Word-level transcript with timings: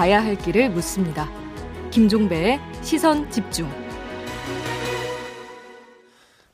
가야 0.00 0.24
할 0.24 0.34
길을 0.34 0.70
묻습니다. 0.70 1.28
김종배의 1.90 2.58
시선 2.80 3.30
집중. 3.30 3.68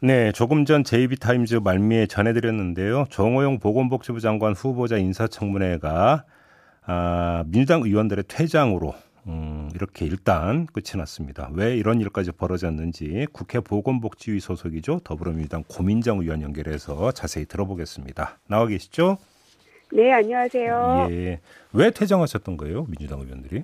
네, 0.00 0.32
조금 0.32 0.64
전 0.64 0.82
JB타임즈 0.82 1.60
말미에 1.62 2.06
전해드렸는데요. 2.08 3.04
정호영 3.08 3.60
보건복지부 3.60 4.18
장관 4.18 4.52
후보자 4.52 4.96
인사청문회가 4.96 6.24
아, 6.86 7.44
민주당 7.46 7.82
의원들의 7.82 8.24
퇴장으로 8.26 8.96
음, 9.28 9.70
이렇게 9.76 10.06
일단 10.06 10.66
끝이 10.66 10.98
났습니다. 10.98 11.48
왜 11.52 11.76
이런 11.76 12.00
일까지 12.00 12.32
벌어졌는지 12.32 13.28
국회 13.32 13.60
보건복지위 13.60 14.40
소속이죠. 14.40 15.02
더불어민주당 15.04 15.62
고민정 15.68 16.18
의원 16.18 16.42
연결해서 16.42 17.12
자세히 17.12 17.44
들어보겠습니다. 17.44 18.40
나와 18.48 18.66
계시죠? 18.66 19.18
네, 19.92 20.12
안녕하세요. 20.12 21.08
예. 21.10 21.40
왜 21.72 21.90
퇴장하셨던 21.90 22.56
거예요, 22.56 22.86
민주당 22.86 23.20
의원들이? 23.20 23.62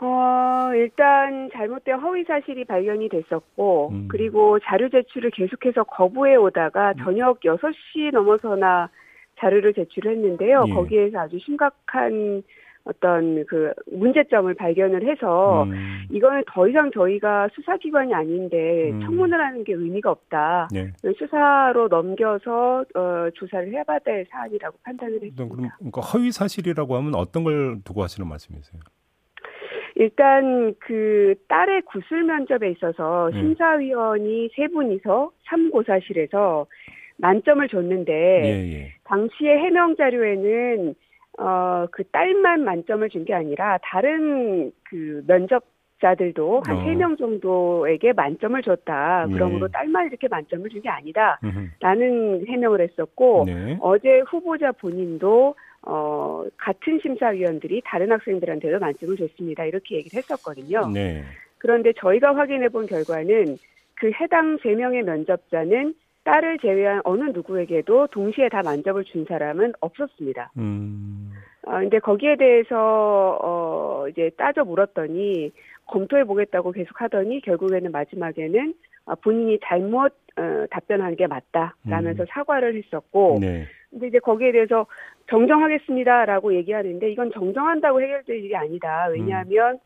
어, 0.00 0.74
일단 0.74 1.50
잘못된 1.52 1.98
허위 2.00 2.24
사실이 2.24 2.64
발견이 2.64 3.08
됐었고, 3.08 3.90
음. 3.90 4.08
그리고 4.08 4.58
자료 4.60 4.88
제출을 4.88 5.30
계속해서 5.30 5.84
거부해 5.84 6.36
오다가 6.36 6.94
저녁 7.02 7.40
6시 7.40 8.12
넘어서나 8.12 8.90
자료를 9.38 9.74
제출했는데요. 9.74 10.64
예. 10.68 10.72
거기에서 10.72 11.20
아주 11.20 11.38
심각한 11.38 12.42
어떤 12.84 13.44
그 13.46 13.72
문제점을 13.90 14.52
발견을 14.54 15.08
해서 15.08 15.64
음. 15.64 16.04
이거는 16.10 16.44
더 16.46 16.68
이상 16.68 16.90
저희가 16.90 17.48
수사기관이 17.54 18.12
아닌데 18.12 18.90
음. 18.90 19.00
청문을 19.00 19.40
하는 19.40 19.64
게 19.64 19.72
의미가 19.72 20.10
없다. 20.10 20.68
네. 20.70 20.92
수사로 21.18 21.88
넘겨서 21.88 22.84
어, 22.94 23.30
조사를 23.34 23.72
해봐야 23.72 23.98
될 24.00 24.26
사안이라고 24.30 24.78
판단을 24.82 25.14
했습니다. 25.14 25.48
그럼 25.48 25.70
그러니까 25.78 26.00
허위 26.02 26.30
사실이라고 26.30 26.96
하면 26.96 27.14
어떤 27.14 27.44
걸 27.44 27.80
두고 27.84 28.02
하시는 28.02 28.28
말씀이세요? 28.28 28.82
일단 29.96 30.74
그 30.80 31.36
딸의 31.48 31.82
구술 31.82 32.24
면접에 32.24 32.70
있어서 32.72 33.30
네. 33.32 33.40
심사위원이 33.40 34.50
세 34.54 34.66
분이서 34.66 35.30
참고사실에서 35.46 36.66
만점을 37.16 37.66
줬는데 37.68 38.12
예, 38.12 38.72
예. 38.74 38.92
당시에 39.04 39.56
해명 39.56 39.94
자료에는 39.96 40.94
어, 41.38 41.86
그 41.90 42.04
딸만 42.04 42.64
만점을 42.64 43.08
준 43.10 43.24
게 43.24 43.34
아니라 43.34 43.78
다른 43.82 44.70
그 44.84 45.22
면접 45.26 45.64
자들도 46.00 46.62
한 46.66 46.84
세명 46.84 47.12
어. 47.12 47.16
정도에게 47.16 48.12
만점을 48.12 48.60
줬다. 48.62 49.26
예. 49.28 49.32
그러므로 49.32 49.68
딸만 49.68 50.06
이렇게 50.08 50.28
만점을 50.28 50.68
준 50.70 50.82
게 50.82 50.88
아니다. 50.88 51.38
라는 51.80 52.44
해명을 52.46 52.80
했었고, 52.82 53.44
네. 53.46 53.78
어제 53.80 54.20
후보자 54.28 54.72
본인도 54.72 55.54
어, 55.86 56.44
같은 56.56 56.98
심사위원들이 57.00 57.82
다른 57.84 58.10
학생들한테도 58.12 58.78
만점을 58.78 59.16
줬습니다. 59.16 59.64
이렇게 59.64 59.96
얘기를 59.96 60.16
했었거든요. 60.18 60.88
네. 60.92 61.22
그런데 61.58 61.92
저희가 61.96 62.34
확인해 62.36 62.68
본 62.68 62.86
결과는 62.86 63.56
그 63.94 64.10
해당 64.20 64.58
세 64.62 64.74
명의 64.74 65.02
면접자는 65.02 65.94
딸을 66.24 66.58
제외한 66.58 67.00
어느 67.04 67.24
누구에게도 67.24 68.08
동시에 68.08 68.48
다 68.48 68.62
만점을 68.64 69.04
준 69.04 69.24
사람은 69.26 69.74
없었습니다. 69.80 70.52
음. 70.58 71.32
어, 71.66 71.72
근데 71.78 71.98
거기에 71.98 72.36
대해서, 72.36 73.38
어, 73.42 74.08
이제 74.08 74.30
따져 74.36 74.64
물었더니, 74.64 75.52
검토해 75.86 76.24
보겠다고 76.24 76.72
계속 76.72 77.00
하더니, 77.00 77.40
결국에는 77.42 77.92
마지막에는 77.92 78.74
어, 79.06 79.14
본인이 79.16 79.58
잘못, 79.62 80.14
어, 80.36 80.66
답변한 80.70 81.14
게 81.14 81.26
맞다. 81.26 81.76
라면서 81.86 82.22
음. 82.22 82.26
사과를 82.30 82.74
했었고, 82.76 83.38
네. 83.40 83.66
근데 83.90 84.08
이제 84.08 84.18
거기에 84.18 84.52
대해서 84.52 84.86
정정하겠습니다라고 85.28 86.54
얘기하는데, 86.54 87.12
이건 87.12 87.30
정정한다고 87.32 88.00
해결될 88.00 88.44
일이 88.44 88.56
아니다. 88.56 89.08
왜냐하면, 89.10 89.74
음. 89.74 89.78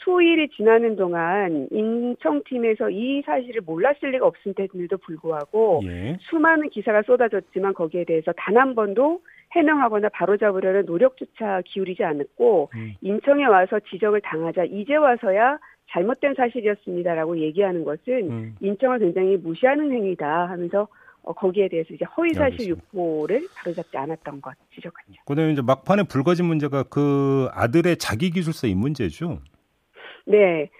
수일이 0.00 0.48
지나는 0.48 0.96
동안 0.96 1.68
인청팀에서 1.70 2.90
이 2.90 3.22
사실을 3.26 3.60
몰랐을 3.60 4.12
리가 4.12 4.26
없음에도 4.26 4.96
불구하고 4.98 5.82
예. 5.84 6.16
수많은 6.22 6.70
기사가 6.70 7.02
쏟아졌지만 7.02 7.74
거기에 7.74 8.04
대해서 8.04 8.32
단 8.32 8.56
한 8.62 8.74
번도 8.74 9.20
해명하거나 9.52 10.08
바로잡으려는 10.10 10.86
노력조차 10.86 11.62
기울이지 11.64 12.04
않았고 12.04 12.70
음. 12.74 12.94
인청에 13.00 13.44
와서 13.44 13.80
지적을 13.90 14.20
당하자 14.22 14.64
이제 14.64 14.94
와서야 14.94 15.58
잘못된 15.90 16.34
사실이었습니다라고 16.34 17.38
얘기하는 17.38 17.84
것은 17.84 18.30
음. 18.30 18.56
인청을 18.60 19.00
굉장히 19.00 19.36
무시하는 19.36 19.90
행위다 19.92 20.48
하면서 20.48 20.88
어, 21.24 21.32
거기에 21.32 21.68
대해서 21.68 21.92
이제 21.92 22.04
허위 22.16 22.32
사실 22.34 22.68
유포를 22.70 23.46
바로잡지 23.56 23.96
않았던 23.96 24.40
것 24.40 24.54
지적하죠. 24.74 25.12
그다음에 25.24 25.52
이제 25.52 25.62
막판에 25.62 26.04
불거진 26.04 26.46
문제가 26.46 26.82
그 26.84 27.48
아들의 27.52 27.96
자기 27.98 28.30
기술서 28.30 28.66
이 28.66 28.74
문제죠. 28.74 29.38
네. 30.26 30.70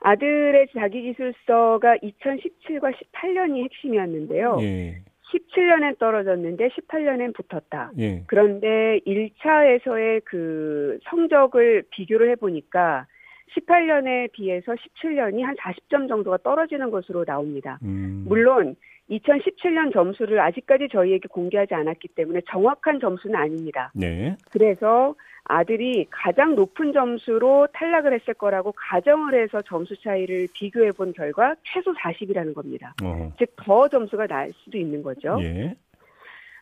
아들의 0.00 0.68
자기 0.78 1.02
기술서가 1.02 1.96
2017과 1.96 2.92
18년이 2.94 3.64
핵심이었는데요. 3.64 4.58
예. 4.60 5.02
17년엔 5.32 5.98
떨어졌는데 5.98 6.68
18년엔 6.68 7.34
붙었다. 7.34 7.92
예. 7.98 8.22
그런데 8.26 9.00
1차에서의 9.06 10.22
그 10.24 10.98
성적을 11.04 11.84
비교를 11.90 12.30
해보니까 12.30 13.06
18년에 13.54 14.32
비해서 14.32 14.72
17년이 14.72 15.42
한 15.42 15.56
40점 15.56 16.08
정도가 16.08 16.38
떨어지는 16.38 16.90
것으로 16.90 17.24
나옵니다. 17.24 17.78
음. 17.82 18.24
물론 18.26 18.76
2017년 19.10 19.92
점수를 19.92 20.38
아직까지 20.40 20.88
저희에게 20.90 21.28
공개하지 21.28 21.74
않았기 21.74 22.08
때문에 22.08 22.42
정확한 22.50 23.00
점수는 23.00 23.36
아닙니다. 23.36 23.90
네. 23.94 24.36
그래서 24.50 25.14
아들이 25.44 26.06
가장 26.10 26.54
높은 26.54 26.92
점수로 26.92 27.68
탈락을 27.72 28.12
했을 28.12 28.34
거라고 28.34 28.72
가정을 28.72 29.34
해서 29.34 29.62
점수 29.62 30.00
차이를 30.02 30.48
비교해 30.52 30.92
본 30.92 31.12
결과 31.14 31.54
최소 31.64 31.94
40이라는 31.94 32.54
겁니다. 32.54 32.94
어. 33.02 33.32
즉더 33.38 33.88
점수가 33.88 34.26
날 34.26 34.50
수도 34.52 34.76
있는 34.76 35.02
거죠. 35.02 35.38
예. 35.40 35.74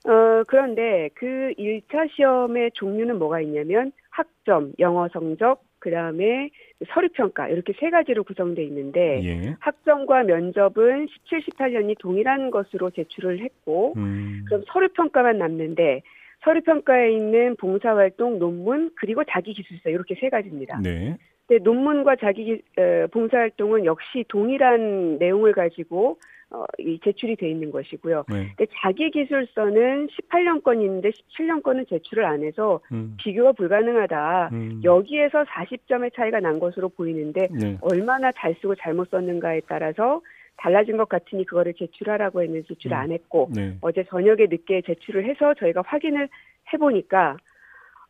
어, 0.09 0.45
그런데 0.47 1.11
그 1.15 1.53
1차 1.59 2.09
시험의 2.15 2.71
종류는 2.75 3.19
뭐가 3.19 3.41
있냐면 3.41 3.91
학점, 4.11 4.73
영어 4.79 5.09
성적, 5.09 5.65
그 5.87 5.93
다음에 5.93 6.51
서류 6.89 7.09
평가 7.11 7.47
이렇게 7.47 7.73
세 7.79 7.91
가지로 7.91 8.25
구성되어 8.25 8.65
있는데 8.65 9.23
예. 9.23 9.57
학점과 9.61 10.25
면접은 10.25 11.07
17, 11.07 11.43
18년이 11.43 11.97
동일한 12.01 12.51
것으로 12.51 12.91
제출을 12.91 13.39
했고 13.39 13.95
음. 13.97 14.45
그럼 14.49 14.65
서류 14.67 14.89
평가만 14.89 15.39
남는데 15.39 16.03
서류 16.43 16.61
평가에 16.63 17.13
있는 17.13 17.55
봉사활동, 17.55 18.41
논문, 18.41 18.91
그리고 18.97 19.23
자기 19.31 19.55
기술서 19.55 19.91
이렇게 19.91 20.17
세 20.17 20.29
가지입니다. 20.29 20.81
네. 20.83 21.17
근데 21.47 21.63
논문과 21.63 22.17
자기 22.17 22.61
어, 22.77 23.07
봉사활동은 23.13 23.85
역시 23.85 24.25
동일한 24.29 25.19
내용을 25.19 25.53
가지고 25.53 26.19
어, 26.51 26.65
이 26.79 26.99
제출이 27.03 27.37
돼 27.37 27.51
있는 27.51 27.71
것이고요. 27.71 28.25
네. 28.29 28.53
근데 28.57 28.73
자기 28.81 29.11
기술서는 29.11 30.07
18년 30.09 30.63
건이 30.63 30.85
있는데 30.85 31.11
17년 31.11 31.63
건은 31.63 31.87
제출을 31.89 32.25
안 32.25 32.43
해서 32.45 32.81
음. 32.93 33.17
비교가 33.19 33.53
불가능하다. 33.53 34.51
음. 34.53 34.81
여기에서 34.85 35.45
40점의 35.45 36.15
차이가 36.15 36.39
난 36.41 36.59
것으로 36.61 36.89
보이는데 36.91 37.49
네. 37.51 37.79
얼마나 37.81 38.31
잘 38.33 38.55
쓰고 38.61 38.77
잘못 38.77 39.11
썼는가에 39.11 39.63
따라서 39.69 40.21
달라진 40.57 40.97
것 40.97 41.09
같으니 41.09 41.45
그거를 41.45 41.75
제출하라고 41.75 42.43
했는지 42.43 42.69
제출을 42.69 42.97
음. 42.97 43.01
안 43.01 43.13
했고 43.13 43.51
네. 43.55 43.77
어제 43.81 44.05
저녁에 44.05 44.47
늦게 44.49 44.83
제출을 44.83 45.25
해서 45.25 45.53
저희가 45.55 45.83
확인을 45.85 46.29
해보니까 46.73 47.37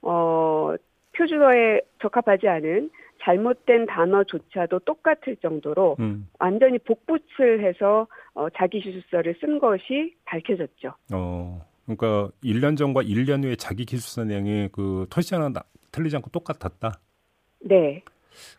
어 0.03 0.75
표준어에 1.17 1.81
적합하지 2.01 2.47
않은 2.47 2.91
잘못된 3.23 3.87
단어조차도 3.87 4.81
똑같을 4.81 5.37
정도로 5.37 5.97
음. 6.01 6.29
완전히 6.39 6.79
복붙을 6.79 7.65
해서 7.65 8.07
어, 8.35 8.49
자기 8.57 8.81
기술서를 8.81 9.37
쓴 9.41 9.59
것이 9.59 10.15
밝혀졌죠. 10.25 10.95
어, 11.13 11.67
그러니까 11.85 12.31
1년 12.45 12.77
전과 12.77 13.03
1년 13.03 13.45
후에 13.45 13.57
자기 13.57 13.85
기술서 13.85 14.25
내용이 14.25 14.69
그 14.73 15.07
토시 15.11 15.35
하나 15.35 15.53
틀리지 15.93 16.17
않고 16.17 16.31
똑같았다. 16.31 17.01
네. 17.61 18.03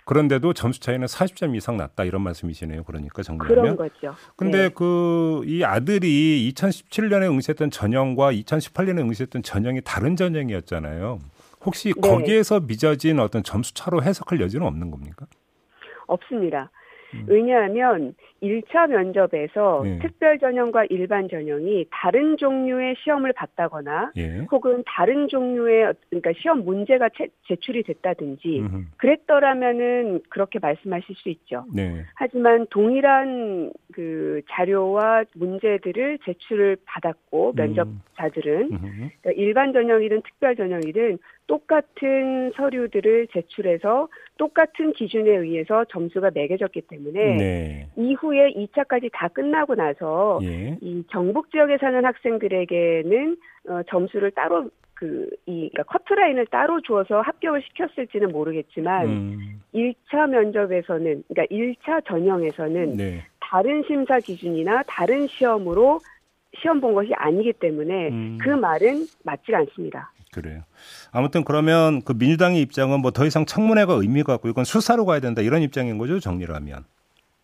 그런데도 0.05 0.53
점수 0.53 0.79
차이는 0.79 1.05
40점 1.05 1.55
이상 1.55 1.77
났다 1.77 2.03
이런 2.03 2.23
말씀이시네요. 2.23 2.83
그러니까 2.83 3.21
정리하면. 3.21 3.75
그런 3.75 3.75
거죠. 3.75 4.15
근데 4.35 4.69
네. 4.69 4.69
그이 4.69 5.63
아들이 5.63 6.51
2017년에 6.51 7.29
응시했던 7.29 7.69
전형과 7.69 8.31
2018년에 8.33 8.99
응시했던 8.99 9.43
전형이 9.43 9.81
다른 9.83 10.15
전형이었잖아요. 10.15 11.19
혹시 11.65 11.93
네. 11.93 12.01
거기에서 12.01 12.59
빚어진 12.59 13.19
어떤 13.19 13.43
점수 13.43 13.73
차로 13.73 14.03
해석할 14.03 14.39
여지는 14.41 14.65
없는 14.65 14.91
겁니까? 14.91 15.25
없습니다. 16.07 16.71
음. 17.13 17.25
왜냐하면 17.27 18.15
1차 18.41 18.89
면접에서 18.89 19.81
네. 19.83 19.99
특별 19.99 20.37
전형과 20.39 20.85
일반 20.89 21.27
전형이 21.29 21.85
다른 21.89 22.37
종류의 22.37 22.95
시험을 22.99 23.33
봤다거나 23.33 24.11
예. 24.17 24.45
혹은 24.51 24.83
다른 24.85 25.27
종류의 25.27 25.93
그러니까 26.09 26.33
시험 26.37 26.63
문제가 26.63 27.09
제, 27.17 27.29
제출이 27.47 27.83
됐다든지 27.83 28.59
음흠. 28.59 28.85
그랬더라면은 28.97 30.21
그렇게 30.29 30.59
말씀하실 30.59 31.15
수 31.15 31.29
있죠. 31.29 31.65
네. 31.73 32.03
하지만 32.15 32.67
동일한 32.69 33.71
그 33.93 34.41
자료와 34.51 35.23
문제들을 35.33 36.19
제출을 36.25 36.77
받았고 36.85 37.51
음. 37.51 37.55
면접자들은 37.55 38.69
음. 38.71 39.09
그러니까 39.21 39.31
일반 39.41 39.73
전형이든 39.73 40.21
특별 40.23 40.55
전형이든 40.55 41.17
똑같은 41.47 42.51
서류들을 42.55 43.27
제출해서 43.31 44.09
똑같은 44.37 44.91
기준에 44.93 45.31
의해서 45.31 45.85
점수가 45.85 46.31
매겨졌기 46.33 46.81
때문에 46.81 47.35
네. 47.37 47.89
이후에 47.95 48.53
2차까지 48.53 49.09
다 49.13 49.27
끝나고 49.29 49.75
나서 49.75 50.39
예. 50.43 50.77
이 50.81 51.03
경북 51.09 51.49
지역에 51.51 51.77
사는 51.77 52.05
학생들에게는 52.05 53.37
어, 53.69 53.81
점수를 53.89 54.31
따로 54.31 54.69
그이 54.93 55.29
그러니까 55.45 55.83
커트라인을 55.83 56.47
따로 56.47 56.81
주어서 56.81 57.21
합격을 57.21 57.61
시켰을지는 57.61 58.31
모르겠지만 58.31 59.07
음. 59.07 59.61
1차 59.73 60.29
면접에서는 60.29 61.23
그러니까 61.27 61.45
1차 61.55 62.05
전형에서는 62.05 62.97
네. 62.97 63.25
다른 63.39 63.83
심사 63.87 64.19
기준이나 64.19 64.83
다른 64.87 65.27
시험으로 65.27 65.99
시험 66.59 66.81
본 66.81 66.95
것이 66.95 67.13
아니기 67.13 67.53
때문에 67.53 68.09
음. 68.09 68.37
그 68.41 68.49
말은 68.49 69.05
맞지가 69.23 69.59
않습니다. 69.59 70.11
그래요. 70.41 70.61
아무튼 71.11 71.43
그러면 71.43 72.01
그 72.03 72.13
민주당의 72.17 72.61
입장은 72.61 73.01
뭐 73.01 73.11
더 73.11 73.25
이상 73.25 73.45
청문회가 73.45 73.93
의미가 73.93 74.35
없고 74.35 74.49
이건 74.49 74.63
수사로 74.63 75.05
가야 75.05 75.19
된다 75.19 75.41
이런 75.41 75.61
입장인 75.61 75.97
거죠 75.97 76.19
정리를 76.19 76.53
하면. 76.53 76.85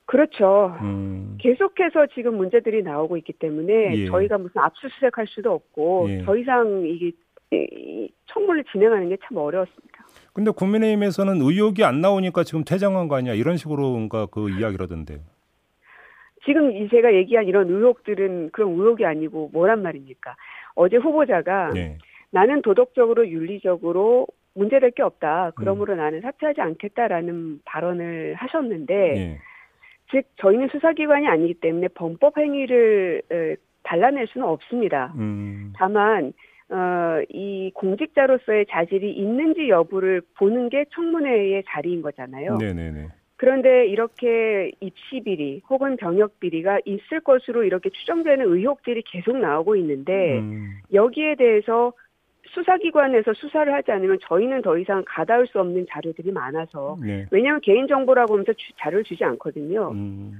그렇죠. 0.05 0.77
음. 0.81 1.37
계속해서 1.39 2.07
지금 2.13 2.35
문제들이 2.37 2.83
나오고 2.83 3.17
있기 3.17 3.33
때문에 3.33 3.95
예. 3.95 4.07
저희가 4.07 4.37
무슨 4.37 4.61
압수수색할 4.61 5.25
수도 5.27 5.53
없고 5.53 6.05
예. 6.09 6.23
더 6.23 6.37
이상 6.37 6.83
이게 6.85 7.11
청문을 8.27 8.63
진행하는 8.71 9.09
게 9.09 9.17
참 9.25 9.37
어려웠습니다. 9.37 10.05
근데 10.33 10.51
국민의힘에서는 10.51 11.41
의혹이 11.41 11.83
안 11.83 12.01
나오니까 12.01 12.43
지금 12.43 12.63
퇴장한 12.63 13.07
거 13.07 13.15
아니야 13.15 13.33
이런 13.33 13.57
식으로 13.57 13.91
뭔가 13.91 14.25
그 14.27 14.49
이야기라던데요. 14.49 15.19
지금 16.45 16.89
제가 16.89 17.13
얘기한 17.13 17.45
이런 17.45 17.69
의혹들은 17.69 18.49
그런 18.51 18.71
의혹이 18.71 19.05
아니고 19.05 19.49
뭐란 19.53 19.81
말입니까? 19.81 20.35
어제 20.75 20.97
후보자가 20.97 21.69
네. 21.73 21.97
나는 22.33 22.63
도덕적으로 22.63 23.29
윤리적으로 23.29 24.25
문제될 24.55 24.91
게 24.91 25.03
없다. 25.03 25.51
그러므로 25.55 25.93
음. 25.93 25.97
나는 25.99 26.21
사퇴하지 26.21 26.61
않겠다라는 26.61 27.61
발언을 27.63 28.33
하셨는데, 28.33 28.93
네. 28.93 29.39
즉 30.11 30.23
저희는 30.37 30.69
수사기관이 30.69 31.27
아니기 31.27 31.53
때문에 31.53 31.89
범법 31.89 32.37
행위를 32.37 33.21
달라낼 33.83 34.27
수는 34.27 34.47
없습니다. 34.47 35.13
음. 35.15 35.73
다만 35.75 36.33
어, 36.69 37.21
이 37.29 37.71
공직자로서의 37.75 38.65
자질이 38.69 39.11
있는지 39.13 39.69
여부를 39.69 40.21
보는 40.37 40.69
게 40.69 40.85
청문회의 40.95 41.63
자리인 41.67 42.01
거잖아요. 42.01 42.57
네네네. 42.57 43.09
그런데 43.35 43.85
이렇게 43.87 44.71
입시 44.79 45.21
비리 45.23 45.61
혹은 45.69 45.97
병역 45.97 46.39
비리가 46.39 46.79
있을 46.85 47.19
것으로 47.19 47.63
이렇게 47.63 47.89
추정되는 47.89 48.45
의혹들이 48.45 49.03
계속 49.05 49.37
나오고 49.37 49.75
있는데 49.75 50.39
음. 50.39 50.79
여기에 50.93 51.35
대해서 51.35 51.93
수사기관에서 52.49 53.33
수사를 53.33 53.73
하지 53.73 53.91
않으면 53.91 54.19
저희는 54.21 54.61
더 54.61 54.77
이상 54.77 55.03
가다울 55.07 55.47
수 55.47 55.59
없는 55.59 55.85
자료들이 55.89 56.31
많아서 56.31 56.97
네. 57.01 57.25
왜냐하면 57.31 57.61
개인정보라고 57.61 58.33
하면서 58.33 58.53
주, 58.53 58.71
자료를 58.77 59.03
주지 59.03 59.23
않거든요. 59.23 59.91
음. 59.91 60.39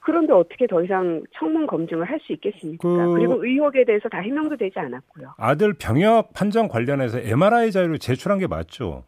그런데 0.00 0.32
어떻게 0.32 0.66
더 0.66 0.82
이상 0.82 1.22
청문 1.32 1.66
검증을 1.66 2.04
할 2.08 2.20
수 2.20 2.32
있겠습니까? 2.32 2.88
그... 2.88 3.12
그리고 3.14 3.44
의혹에 3.44 3.84
대해서 3.84 4.08
다 4.08 4.18
해명도 4.18 4.56
되지 4.56 4.78
않았고요. 4.78 5.34
아들 5.36 5.74
병역 5.74 6.32
판정 6.32 6.68
관련해서 6.68 7.18
MRI 7.20 7.72
자료를 7.72 7.98
제출한 7.98 8.38
게 8.38 8.46
맞죠? 8.46 9.04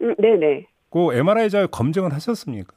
음, 0.00 0.14
네네. 0.18 0.66
그 0.90 1.14
MRI 1.14 1.50
자료 1.50 1.68
검증을 1.68 2.12
하셨습니까? 2.12 2.74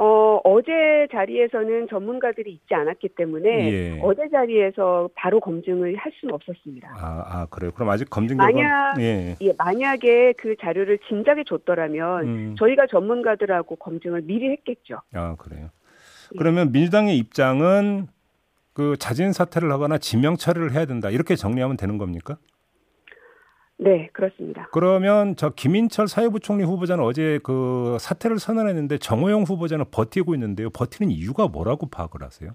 어, 0.00 0.40
어제 0.44 1.08
자리에서는 1.10 1.88
전문가들이 1.88 2.52
있지 2.52 2.72
않았기 2.72 3.08
때문에 3.16 3.72
예. 3.72 4.00
어제 4.00 4.28
자리에서 4.30 5.10
바로 5.16 5.40
검증을 5.40 5.96
할 5.96 6.12
수는 6.20 6.32
없었습니다. 6.34 6.94
아, 6.96 7.24
아 7.26 7.46
그래요? 7.50 7.72
그럼 7.74 7.90
아직 7.90 8.08
검증 8.08 8.36
결과 8.36 8.52
만약 8.52 9.00
예. 9.00 9.36
예. 9.40 9.52
만약에 9.58 10.34
그 10.38 10.54
자료를 10.60 11.00
진작에 11.08 11.42
줬더라면 11.44 12.24
음. 12.24 12.56
저희가 12.56 12.86
전문가들하고 12.86 13.74
검증을 13.74 14.22
미리 14.22 14.50
했겠죠. 14.50 15.00
아 15.14 15.34
그래요. 15.36 15.70
그러면 16.38 16.70
민주당의 16.70 17.18
입장은 17.18 18.06
그 18.74 18.96
자진 18.98 19.32
사퇴를 19.32 19.72
하거나 19.72 19.98
지명 19.98 20.36
처리를 20.36 20.74
해야 20.74 20.84
된다 20.84 21.10
이렇게 21.10 21.34
정리하면 21.34 21.76
되는 21.76 21.98
겁니까? 21.98 22.36
네, 23.78 24.08
그렇습니다. 24.12 24.68
그러면 24.72 25.36
저 25.36 25.50
김인철 25.50 26.08
사회부총리 26.08 26.64
후보자는 26.64 27.04
어제 27.04 27.38
그 27.44 27.96
사퇴를 28.00 28.38
선언했는데 28.40 28.98
정호영 28.98 29.42
후보자는 29.44 29.84
버티고 29.90 30.34
있는데요. 30.34 30.68
버티는 30.70 31.12
이유가 31.12 31.46
뭐라고 31.46 31.86
파악을 31.86 32.22
하세요? 32.22 32.50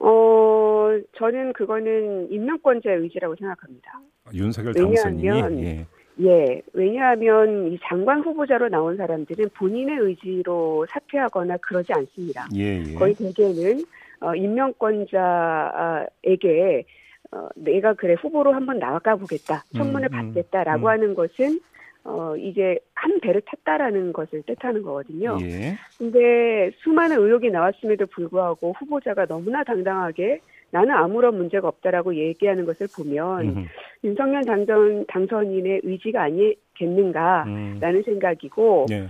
어, 0.00 0.88
저는 1.16 1.52
그거는 1.52 2.30
임명권자의 2.30 2.98
의지라고 2.98 3.36
생각합니다. 3.36 4.00
윤석열 4.34 4.74
당선인이 4.74 5.64
예. 5.64 5.86
예, 6.20 6.60
왜냐하면 6.72 7.72
이 7.72 7.78
장관 7.84 8.20
후보자로 8.20 8.68
나온 8.68 8.96
사람들은 8.96 9.50
본인의 9.54 9.98
의지로 9.98 10.84
사퇴하거나 10.88 11.58
그러지 11.58 11.92
않습니다. 11.92 12.48
예, 12.56 12.82
예. 12.84 12.94
거의 12.94 13.14
대개는 13.14 13.84
어, 14.20 14.34
임명권자에게 14.34 15.14
어, 17.30 17.48
내가 17.56 17.94
그래 17.94 18.14
후보로 18.14 18.52
한번 18.52 18.78
나가 18.78 19.16
보겠다, 19.16 19.64
청문을 19.74 20.08
음, 20.12 20.18
음, 20.18 20.32
받겠다라고 20.34 20.86
음. 20.86 20.88
하는 20.88 21.14
것은 21.14 21.60
어, 22.04 22.34
이제 22.36 22.78
한 22.94 23.20
배를 23.20 23.42
탔다라는 23.42 24.12
것을 24.12 24.42
뜻하는 24.46 24.82
거거든요. 24.82 25.36
예. 25.42 25.76
근데 25.98 26.70
수많은 26.78 27.18
의혹이 27.18 27.50
나왔음에도 27.50 28.06
불구하고 28.06 28.72
후보자가 28.78 29.26
너무나 29.26 29.62
당당하게 29.62 30.40
나는 30.70 30.94
아무런 30.94 31.36
문제가 31.36 31.68
없다라고 31.68 32.14
얘기하는 32.14 32.64
것을 32.64 32.88
보면 32.94 33.40
음. 33.40 33.66
윤석열 34.04 34.44
당선 34.44 35.04
당선인의 35.06 35.80
의지가 35.82 36.22
아니겠는가라는 36.22 37.82
음. 37.82 38.02
생각이고 38.02 38.86
예. 38.90 39.08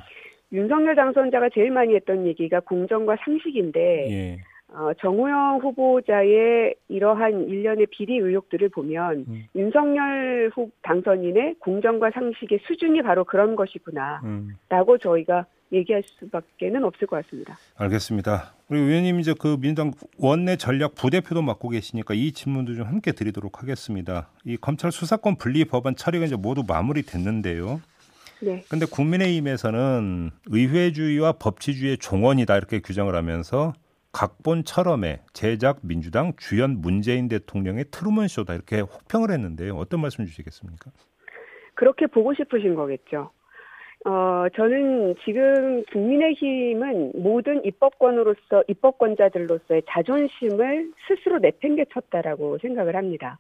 윤석열 0.53 0.95
당선자가 0.95 1.51
제일 1.55 1.71
많이 1.71 1.95
했던 1.95 2.27
얘기가 2.27 2.61
공정과 2.61 3.17
상식인데 3.25 4.11
예. 4.11 4.39
어, 4.71 4.91
정우영 5.01 5.61
후보자의 5.63 6.75
이러한 6.89 7.49
일련의 7.49 7.87
비리 7.91 8.19
의혹들을 8.19 8.69
보면 8.69 9.25
음. 9.29 9.45
윤석열 9.57 10.51
후 10.55 10.71
당선인의 10.83 11.57
공정과 11.61 12.11
상식의 12.11 12.61
수준이 12.67 13.03
바로 13.03 13.25
그런 13.25 13.57
것이구나 13.57 14.21
음. 14.25 14.57
라고 14.69 14.99
저희가 14.99 15.47
얘기할 15.73 16.03
수밖에는 16.03 16.85
없을 16.85 17.07
것 17.07 17.23
같습니다. 17.23 17.57
알겠습니다. 17.77 18.55
우리 18.69 18.81
의원님 18.81 19.21
이제 19.21 19.35
그 19.39 19.59
민주당 19.59 19.93
원내 20.19 20.57
전략 20.57 20.95
부대표도 20.95 21.43
맡고 21.43 21.71
계시니까 21.71 22.15
이 22.15 22.33
질문도 22.33 22.75
좀 22.75 22.87
함께 22.87 23.13
드리도록 23.13 23.63
하겠습니다. 23.63 24.29
이 24.45 24.57
검찰 24.57 24.93
수사권 24.93 25.37
분리 25.37 25.65
법안 25.65 25.95
처리가 25.95 26.27
이제 26.27 26.37
모두 26.37 26.63
마무리됐는데요. 26.67 27.81
네. 28.41 28.63
근데 28.69 28.87
국민의힘에서는 28.87 30.31
의회주의와 30.47 31.33
법치주의의 31.33 31.99
종언이다 31.99 32.57
이렇게 32.57 32.81
규정을 32.81 33.15
하면서 33.15 33.73
각본처럼의 34.13 35.21
제작 35.33 35.81
민주당 35.83 36.33
주연 36.37 36.81
문재인 36.81 37.29
대통령의 37.29 37.87
트루먼 37.91 38.29
쇼다 38.29 38.55
이렇게 38.55 38.81
혹평을 38.81 39.31
했는데요. 39.31 39.77
어떤 39.77 40.01
말씀 40.01 40.25
주시겠습니까? 40.25 40.91
그렇게 41.75 42.07
보고 42.07 42.35
싶으신 42.35 42.75
거겠죠. 42.75 43.31
어, 44.05 44.47
저는 44.55 45.17
지금 45.25 45.85
국민의힘은 45.93 47.13
모든 47.17 47.65
입법권으로서 47.65 48.65
입법권자들로서의 48.69 49.83
자존심을 49.89 50.93
스스로 51.07 51.39
내팽개쳤다라고 51.39 52.59
생각을 52.59 52.97
합니다. 52.97 53.39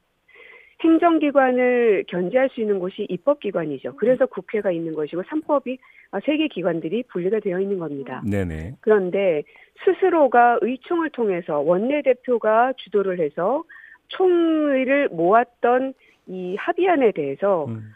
행정기관을 0.80 2.04
견제할 2.08 2.50
수 2.50 2.60
있는 2.60 2.78
곳이 2.78 3.06
입법기관이죠. 3.08 3.96
그래서 3.96 4.26
국회가 4.26 4.70
있는 4.70 4.94
것이고 4.94 5.22
삼법이 5.28 5.78
세 6.24 6.36
개 6.36 6.48
기관들이 6.48 7.02
분리가 7.04 7.40
되어 7.40 7.60
있는 7.60 7.78
겁니다. 7.78 8.22
네네. 8.28 8.76
그런데 8.80 9.42
스스로가 9.84 10.58
의총을 10.62 11.10
통해서 11.10 11.60
원내대표가 11.60 12.74
주도를 12.76 13.20
해서 13.20 13.64
총의를 14.08 15.08
모았던 15.10 15.94
이 16.28 16.56
합의안에 16.56 17.12
대해서 17.12 17.66
음. 17.66 17.92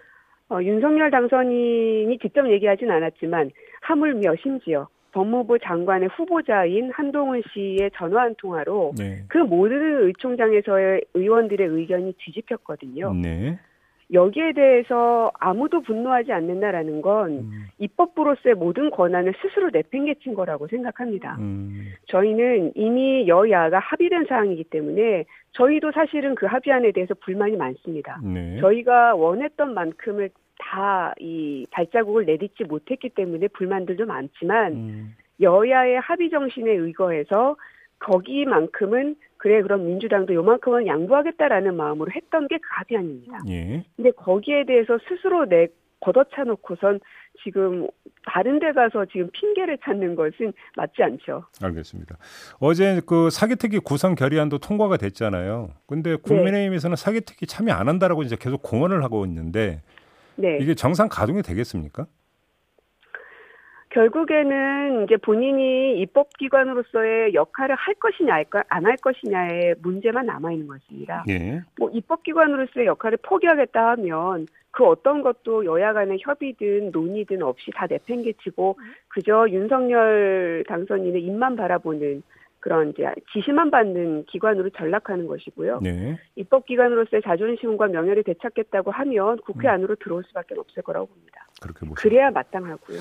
어, 0.51 0.63
윤석열 0.63 1.11
당선인이 1.11 2.19
직접 2.19 2.51
얘기하진 2.51 2.91
않았지만 2.91 3.51
하물며 3.81 4.35
심지어 4.43 4.89
법무부 5.13 5.59
장관의 5.59 6.09
후보자인 6.09 6.91
한동훈 6.91 7.43
씨의 7.53 7.91
전화 7.95 8.23
한 8.23 8.35
통화로 8.37 8.95
네. 8.99 9.23
그 9.29 9.39
모든 9.39 10.07
의총장에서의 10.07 11.03
의원들의 11.15 11.67
의견이 11.67 12.15
뒤집혔거든요. 12.19 13.13
네. 13.15 13.59
여기에 14.13 14.53
대해서 14.53 15.33
아무도 15.39 15.81
분노하지 15.81 16.33
않는다라는 16.33 17.01
건 17.01 17.31
음. 17.31 17.67
입법부로서의 17.79 18.57
모든 18.57 18.91
권한을 18.91 19.33
스스로 19.41 19.71
내팽개친 19.73 20.35
거라고 20.35 20.67
생각합니다. 20.67 21.37
음. 21.39 21.93
저희는 22.09 22.73
이미 22.75 23.27
여야가 23.27 23.79
합의된 23.79 24.27
사항이기 24.29 24.65
때문에 24.65 25.25
저희도 25.53 25.93
사실은 25.93 26.35
그 26.35 26.45
합의안에 26.45 26.93
대해서 26.93 27.15
불만이 27.15 27.57
많습니다. 27.57 28.21
네. 28.23 28.59
저희가 28.61 29.15
원했던 29.15 29.73
만큼을 29.73 30.31
다 30.65 31.13
이 31.19 31.67
발자국을 31.71 32.25
내딛지 32.25 32.65
못했기 32.65 33.11
때문에 33.11 33.49
불만들도 33.49 34.07
많지만 34.07 34.73
음. 34.73 35.15
여야의 35.41 36.01
합의 36.01 36.31
정신에 36.31 36.71
의거해서 36.71 37.57
거기만큼은 37.99 39.17
그래 39.37 39.63
그럼 39.63 39.87
민주당도 39.87 40.35
요만큼은 40.35 40.87
양보하겠다라는 40.87 41.77
마음으로 41.77 42.11
했던 42.13 42.49
게그 42.49 42.63
합의안입니다. 42.65 43.39
예. 43.49 43.85
근데 43.97 44.11
거기에 44.13 44.65
대해서 44.65 44.99
스스로 45.09 45.47
내 45.47 45.69
걷어차 46.01 46.45
놓고선 46.45 47.01
지금 47.45 47.89
다른 48.27 48.59
데 48.59 48.73
가서 48.73 49.05
지금 49.07 49.31
핑계를 49.33 49.79
찾는 49.85 50.17
것은 50.17 50.53
맞지 50.77 51.03
않죠. 51.03 51.45
알겠습니다. 51.63 52.17
어제 52.61 53.01
그 53.07 53.31
사기특위 53.31 53.79
구성 53.81 54.15
결의안도 54.15 54.59
통과가 54.59 54.97
됐잖아요. 54.97 55.71
근데 55.87 56.17
국민의힘에서는 56.17 56.97
네. 56.97 57.01
사기특위 57.03 57.47
참여 57.47 57.73
안 57.73 57.89
한다라고 57.89 58.23
이제 58.23 58.37
계속 58.39 58.63
공언을 58.63 59.03
하고 59.05 59.25
있는데 59.27 59.83
네. 60.37 60.59
이게 60.61 60.75
정상 60.75 61.09
가동이 61.09 61.43
되겠습니까? 61.43 62.07
결국에는 63.91 65.05
이제 65.05 65.17
본인이 65.19 66.01
입법기관으로서의 66.01 67.35
역할을 67.35 67.75
할 67.75 67.95
것이냐 67.95 68.43
안 68.69 68.87
할 68.87 68.97
것이냐의 68.97 69.75
문제만 69.83 70.27
남아 70.27 70.53
있는 70.53 70.67
것입니다. 70.67 71.25
예. 71.29 71.61
뭐 71.79 71.91
입법기관으로서의 71.91 72.87
역할을 72.87 73.19
포기하겠다 73.23 73.91
하면 73.91 74.47
그 74.71 74.85
어떤 74.87 75.21
것도 75.21 75.67
여야 75.67 75.93
간의 75.93 76.19
협의든 76.23 76.91
논의든 76.93 77.43
없이 77.43 77.71
다 77.75 77.87
내팽개치고 77.87 78.79
그저 79.09 79.47
윤석열 79.51 80.65
당선인의 80.67 81.23
입만 81.23 81.57
바라보는 81.57 82.23
그런 82.63 82.91
이제 82.91 83.03
지시만 83.33 83.71
받는 83.71 84.25
기관으로 84.27 84.71
전락하는 84.71 85.27
것이고요. 85.27 85.81
네. 85.83 86.17
입법기관으로서의 86.37 87.23
자존심과 87.23 87.89
명예를 87.89 88.23
되찾겠다고 88.23 88.91
하면 88.91 89.39
국회 89.45 89.69
음. 89.69 89.75
안으로 89.75 89.97
들어올 89.97 90.25
수밖에 90.29 90.55
없을 90.57 90.83
거라고 90.83 91.07
봅니다. 91.09 91.47
그렇게 91.61 91.81
보시면. 91.81 91.95
그래야 91.97 92.31
마땅하고요. 92.31 93.01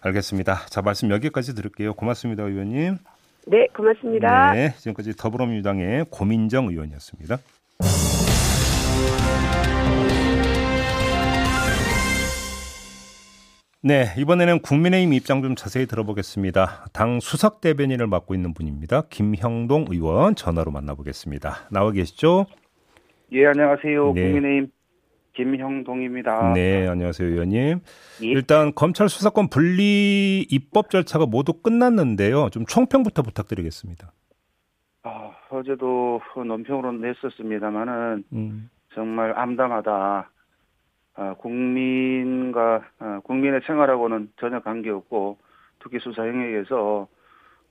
알겠습니다. 0.00 0.66
자 0.66 0.82
말씀 0.82 1.10
여기까지 1.10 1.54
들을게요. 1.54 1.94
고맙습니다, 1.94 2.44
의원님. 2.44 2.96
네, 3.46 3.66
고맙습니다. 3.76 4.52
네, 4.52 4.70
지금까지 4.78 5.16
더불어민주당의 5.16 6.06
고민정 6.10 6.68
의원이었습니다. 6.68 7.38
네, 13.84 14.04
이번에는 14.16 14.60
국민의힘 14.60 15.12
입장 15.12 15.42
좀 15.42 15.56
자세히 15.56 15.86
들어보겠습니다. 15.86 16.86
당 16.92 17.18
수석 17.18 17.60
대변인을 17.60 18.06
맡고 18.06 18.32
있는 18.32 18.54
분입니다. 18.54 19.02
김형동 19.10 19.86
의원 19.90 20.36
전화로 20.36 20.70
만나보겠습니다. 20.70 21.68
나와 21.72 21.90
계시죠? 21.90 22.46
예, 23.32 23.46
안녕하세요. 23.46 24.12
네. 24.12 24.22
국민의힘 24.22 24.70
김형동입니다. 25.32 26.52
네, 26.52 26.86
안녕하세요, 26.86 27.28
의원님. 27.28 27.80
예. 28.22 28.26
일단 28.26 28.72
검찰 28.72 29.08
수사권 29.08 29.48
분리 29.48 30.46
입법 30.48 30.88
절차가 30.90 31.26
모두 31.26 31.54
끝났는데요. 31.54 32.50
좀 32.50 32.64
총평부터 32.66 33.22
부탁드리겠습니다. 33.22 34.12
아, 35.02 35.32
어제도 35.50 36.20
논평으로 36.36 36.92
냈었습니다만은 36.92 38.24
음. 38.32 38.70
정말 38.94 39.36
암담하다. 39.36 40.30
아, 41.14 41.34
국민과 41.34 42.84
아, 42.98 43.20
국민의 43.24 43.60
생활하고는 43.66 44.32
전혀 44.38 44.60
관계없고 44.60 45.38
특히 45.80 45.98
수사 45.98 46.22
행위에서 46.22 47.08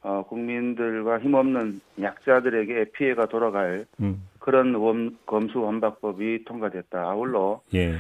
어, 0.04 0.24
국민들과 0.28 1.20
힘없는 1.20 1.80
약자들에게 2.02 2.92
피해가 2.92 3.28
돌아갈 3.28 3.86
음. 4.00 4.28
그런 4.40 4.74
원, 4.74 5.18
검수완박법이 5.28 6.46
통과됐다. 6.46 7.00
아울러 7.00 7.62
예. 7.76 7.96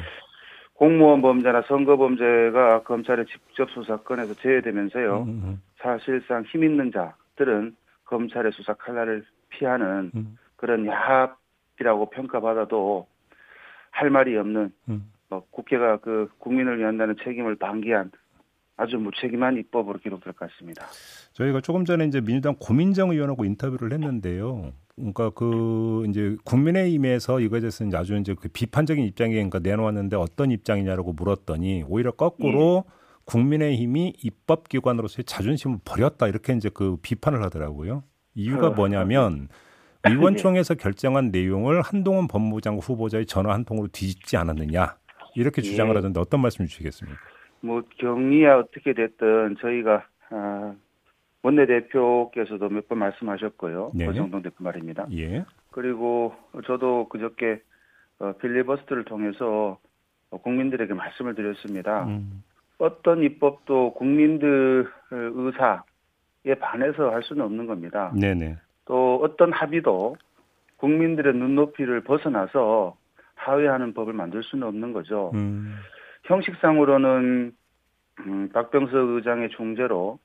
공무원 0.73 1.21
범죄나 1.21 1.61
선거 1.67 1.97
범죄가 1.97 2.81
검찰의 2.83 3.27
직접 3.27 3.69
수사권에서 3.69 4.33
제외되면서요. 4.35 5.17
음, 5.21 5.29
음, 5.29 5.41
음. 5.45 5.61
사실상 5.77 6.43
힘 6.43 6.63
있는 6.63 6.91
자들은 6.91 7.75
검찰의 8.05 8.51
수사 8.53 8.73
칼날을 8.73 9.23
피하는 9.49 10.11
음. 10.15 10.37
그런 10.55 10.87
야합이라고 10.87 12.09
평가받아도 12.09 13.05
할 13.91 14.09
말이 14.09 14.35
없는 14.35 14.73
음. 14.89 15.11
뭐 15.31 15.45
국회가 15.49 15.97
그 15.97 16.29
국민을 16.39 16.77
위한다는 16.77 17.15
책임을 17.23 17.55
방기한 17.55 18.11
아주 18.75 18.97
무책임한 18.97 19.57
입법으로 19.57 19.99
기록될 19.99 20.33
것 20.33 20.49
같습니다. 20.49 20.85
저희가 21.31 21.61
조금 21.61 21.85
전에 21.85 22.05
이제 22.05 22.19
민주당 22.19 22.55
고민정 22.59 23.11
의원하고 23.11 23.45
인터뷰를 23.45 23.93
했는데요. 23.93 24.73
그러니까 24.95 25.29
그 25.29 26.05
이제 26.09 26.35
국민의힘에서 26.43 27.39
이거에 27.39 27.61
대해서 27.61 27.85
이제 27.85 27.95
아주 27.95 28.17
이제 28.17 28.35
그 28.37 28.49
비판적인 28.49 29.05
입장이 29.05 29.33
그러니까 29.33 29.59
내놓았는데 29.59 30.17
어떤 30.17 30.51
입장이냐라고 30.51 31.13
물었더니 31.13 31.85
오히려 31.87 32.11
거꾸로 32.11 32.83
예. 32.85 32.91
국민의힘이 33.23 34.15
입법기관으로서의 34.21 35.23
자존심을 35.23 35.79
버렸다 35.85 36.27
이렇게 36.27 36.53
이제 36.53 36.69
그 36.73 36.97
비판을 37.01 37.41
하더라고요. 37.43 38.03
이유가 38.35 38.67
어. 38.67 38.71
뭐냐면 38.71 39.47
의원총회에서 40.03 40.73
결정한 40.75 41.31
내용을 41.31 41.81
한동훈 41.81 42.27
법무부 42.27 42.59
장관 42.59 42.81
후보자의 42.81 43.27
전화 43.27 43.53
한 43.53 43.63
통으로 43.63 43.87
뒤집지 43.87 44.35
않았느냐 44.35 44.97
이렇게 45.35 45.61
주장을 45.61 45.91
예. 45.93 45.97
하던데 45.97 46.19
어떤 46.19 46.41
말씀 46.41 46.65
주시겠습니까? 46.65 47.19
뭐 47.61 47.83
경위야 47.97 48.57
어떻게 48.57 48.93
됐든 48.93 49.57
저희가 49.59 50.05
아, 50.29 50.73
원내대표께서도 51.43 52.69
몇 52.69 52.87
번 52.87 52.99
말씀하셨고요. 52.99 53.91
네. 53.95 54.05
거정동 54.05 54.41
대표 54.41 54.63
말입니다. 54.63 55.07
예. 55.13 55.43
그리고 55.71 56.33
저도 56.65 57.07
그저께 57.09 57.61
어, 58.19 58.33
빌리버스트를 58.33 59.05
통해서 59.05 59.79
국민들에게 60.29 60.93
말씀을 60.93 61.35
드렸습니다. 61.35 62.05
음. 62.05 62.43
어떤 62.77 63.23
입법도 63.23 63.93
국민들 63.93 64.87
의사에 65.11 66.55
반해서 66.59 67.11
할 67.11 67.21
수는 67.23 67.43
없는 67.45 67.67
겁니다. 67.67 68.11
네네. 68.19 68.57
또 68.85 69.19
어떤 69.23 69.51
합의도 69.53 70.15
국민들의 70.77 71.33
눈높이를 71.33 72.01
벗어나서 72.01 72.95
하회하는 73.45 73.93
법을 73.93 74.13
만들 74.13 74.43
수는 74.43 74.67
없는 74.67 74.93
거죠. 74.93 75.31
음. 75.33 75.75
형식상으로는 76.25 77.53
음, 78.27 78.49
박병석 78.53 79.09
의장의 79.09 79.49
중재로 79.49 80.19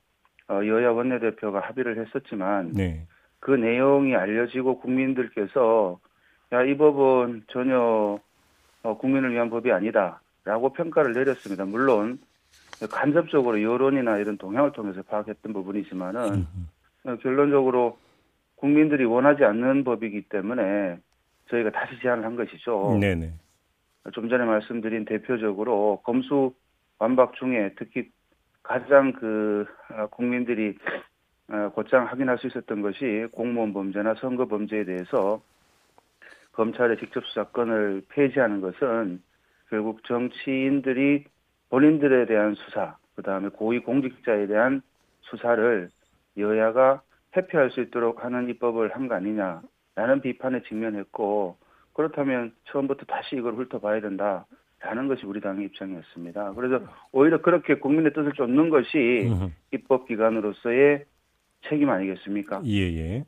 어, 0.49 0.53
여야 0.65 0.91
원내대표가 0.91 1.59
합의를 1.59 1.97
했었지만 2.05 2.71
네. 2.73 3.07
그 3.39 3.51
내용이 3.51 4.15
알려지고 4.15 4.79
국민들께서 4.79 5.99
야 6.53 6.63
이 6.63 6.77
법은 6.77 7.43
전혀 7.49 8.19
어, 8.83 8.97
국민을 8.97 9.33
위한 9.33 9.49
법이 9.49 9.71
아니다라고 9.71 10.71
평가를 10.73 11.13
내렸습니다. 11.13 11.65
물론 11.65 12.19
간접적으로 12.91 13.61
여론이나 13.61 14.17
이런 14.17 14.37
동향을 14.37 14.71
통해서 14.71 15.01
파악했던 15.01 15.51
부분이지만은 15.51 16.47
어, 17.05 17.15
결론적으로 17.17 17.97
국민들이 18.55 19.03
원하지 19.05 19.43
않는 19.43 19.83
법이기 19.83 20.29
때문에 20.29 20.97
저희가 21.49 21.71
다시 21.71 21.99
제안을 22.01 22.23
한 22.23 22.35
것이죠. 22.35 22.97
네네. 22.99 23.33
좀 24.13 24.29
전에 24.29 24.45
말씀드린 24.45 25.05
대표적으로 25.05 26.01
검수 26.03 26.53
완박 26.99 27.33
중에 27.35 27.73
특히 27.77 28.09
가장 28.63 29.13
그 29.13 29.65
어, 29.91 30.07
국민들이 30.07 30.77
어, 31.49 31.69
곧장 31.73 32.05
확인할 32.07 32.37
수 32.37 32.47
있었던 32.47 32.81
것이 32.81 33.27
공무원 33.31 33.73
범죄나 33.73 34.15
선거 34.15 34.45
범죄에 34.47 34.83
대해서 34.85 35.41
검찰의 36.53 36.97
직접 36.97 37.23
수사권을 37.25 38.03
폐지하는 38.09 38.61
것은 38.61 39.21
결국 39.69 40.03
정치인들이 40.05 41.25
본인들에 41.69 42.25
대한 42.25 42.55
수사, 42.55 42.97
그 43.15 43.21
다음에 43.21 43.49
고위 43.49 43.79
공직자에 43.79 44.47
대한 44.47 44.81
수사를 45.21 45.89
여야가 46.37 47.01
회피할 47.35 47.71
수 47.71 47.81
있도록 47.81 48.23
하는 48.23 48.49
입법을 48.49 48.95
한 48.95 49.07
거 49.07 49.15
아니냐 49.15 49.61
라는 49.97 50.21
비판에 50.21 50.61
직면했고 50.67 51.57
그렇다면 51.93 52.53
처음부터 52.71 53.05
다시 53.07 53.35
이걸 53.35 53.53
훑어봐야 53.55 53.99
된다. 53.99 54.45
라는 54.79 55.07
것이 55.07 55.25
우리 55.25 55.41
당의 55.41 55.65
입장이었습니다. 55.65 56.53
그래서 56.53 56.85
오히려 57.11 57.41
그렇게 57.41 57.79
국민의 57.79 58.13
뜻을 58.13 58.33
쫓는 58.33 58.69
것이 58.69 59.27
입법기관으로서의 59.73 61.03
책임 61.67 61.89
아니겠습니까? 61.89 62.61
예, 62.65 62.81
예. 62.95 63.25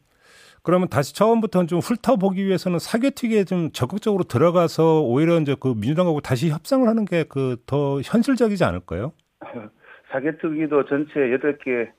그러면 0.62 0.90
다시 0.90 1.16
처음부터 1.16 1.66
좀 1.66 1.80
훑어보기 1.80 2.46
위해서는 2.46 2.78
사개특위에 2.78 3.46
좀 3.46 3.72
적극적으로 3.72 4.24
들어가서 4.26 5.02
오히려 5.02 5.40
이제 5.40 5.56
그 5.60 5.70
민주당하고 5.76 6.22
다시 6.22 6.52
협상을 6.52 6.88
하는 6.88 7.06
게 7.06 7.24
그 7.24 7.58
더 7.66 8.00
현실적이지 8.02 8.64
않을까요? 8.64 9.14
사개특위도 10.12 10.86
전체 10.86 11.32
여덟 11.34 11.58
개 11.58 11.72
어, 11.82 11.99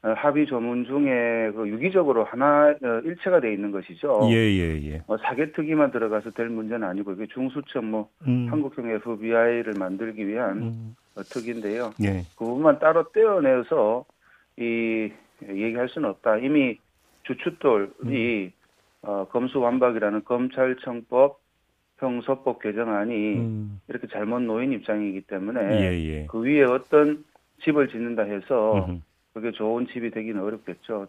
합의 0.00 0.46
조문 0.46 0.84
중에 0.84 1.50
그 1.54 1.68
유기적으로 1.68 2.22
하나 2.24 2.68
어, 2.68 3.00
일체가 3.04 3.40
돼 3.40 3.52
있는 3.52 3.72
것이죠. 3.72 4.28
예, 4.30 4.34
예, 4.34 4.92
예. 4.92 5.02
어, 5.08 5.16
사개특위만 5.16 5.90
들어가서 5.90 6.30
될 6.30 6.48
문제는 6.48 6.86
아니고 6.86 7.12
이게 7.12 7.26
중수청 7.26 7.90
뭐 7.90 8.08
음. 8.26 8.46
한국형 8.48 8.88
FBI를 8.90 9.74
만들기 9.76 10.26
위한 10.26 10.58
음. 10.58 10.96
어, 11.16 11.22
특인데요. 11.22 11.92
예. 12.02 12.22
그 12.36 12.44
부분만 12.44 12.78
따로 12.78 13.10
떼어내서 13.12 14.04
이 14.58 15.10
얘기할 15.48 15.88
수는 15.88 16.10
없다. 16.10 16.38
이미 16.38 16.78
주춧돌이 17.24 17.90
음. 18.04 18.50
어, 19.02 19.26
검수완박이라는 19.30 20.24
검찰청법 20.24 21.40
형소법 21.98 22.62
개정안이 22.62 23.34
음. 23.34 23.80
이렇게 23.88 24.06
잘못 24.06 24.40
놓인 24.40 24.72
입장이기 24.72 25.22
때문에 25.22 25.80
예, 25.80 25.92
예. 26.08 26.26
그 26.26 26.40
위에 26.40 26.62
어떤 26.62 27.24
집을 27.64 27.88
짓는다 27.88 28.22
해서 28.22 29.00
그게 29.32 29.52
좋은 29.52 29.86
집이 29.88 30.10
되기는 30.10 30.42
어렵겠죠. 30.42 31.08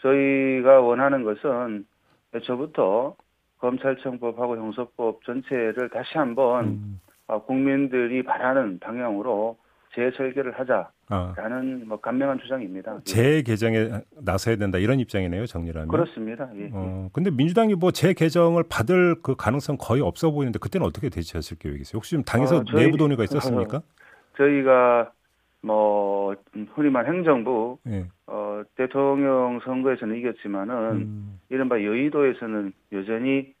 저희가 0.00 0.80
원하는 0.80 1.24
것은 1.24 1.86
애초부터 2.34 3.16
검찰청법하고 3.58 4.56
형사법 4.56 5.24
전체를 5.24 5.88
다시 5.90 6.18
한번 6.18 6.64
음. 6.66 7.00
어, 7.26 7.42
국민들이 7.42 8.22
바라는 8.22 8.78
방향으로 8.80 9.56
재설계를 9.94 10.52
하자라는 10.58 10.90
아. 11.08 11.86
뭐 11.86 12.00
간명한 12.00 12.40
주장입니다. 12.40 13.00
재개정에 13.04 14.02
나서야 14.20 14.56
된다 14.56 14.78
이런 14.78 14.98
입장이네요, 14.98 15.46
정리라면. 15.46 15.88
그렇습니다. 15.88 16.50
예. 16.56 16.68
어, 16.72 17.08
근데 17.12 17.30
민주당이 17.30 17.76
뭐 17.76 17.92
재개정을 17.92 18.64
받을 18.68 19.14
그 19.22 19.36
가능성 19.36 19.76
거의 19.78 20.02
없어 20.02 20.30
보이는데 20.32 20.58
그때는 20.58 20.86
어떻게 20.86 21.08
대처하실 21.08 21.58
계획이세요? 21.58 21.96
혹시 21.96 22.10
좀 22.10 22.24
당에서 22.24 22.58
어, 22.58 22.64
저희, 22.64 22.84
내부 22.84 22.96
논의가 22.96 23.22
있었습니까? 23.24 23.82
저희가 24.36 25.12
뭐 25.64 26.36
흔히 26.74 26.90
말 26.90 27.06
행정부 27.06 27.78
예. 27.86 28.06
어, 28.26 28.62
대통령 28.76 29.60
선거에서는 29.64 30.14
이겼지만은 30.16 30.74
음. 30.92 31.40
이른바 31.48 31.82
여의도에서는 31.82 32.72
여전히 32.92 33.54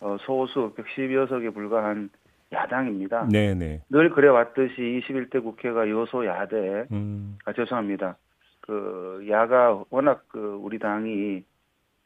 어, 0.00 0.16
소수 0.20 0.72
110여 0.74 1.28
석에 1.28 1.50
불과한 1.50 2.08
야당입니다. 2.52 3.28
네네. 3.30 3.82
늘 3.90 4.10
그래왔듯이 4.10 5.02
21대 5.06 5.42
국회가 5.42 5.88
여소 5.88 6.26
야대, 6.26 6.86
음. 6.90 7.38
아, 7.44 7.52
죄송합니다. 7.52 8.16
그, 8.62 9.24
야가 9.28 9.84
워낙 9.90 10.24
그, 10.28 10.58
우리 10.60 10.78
당이, 10.78 11.44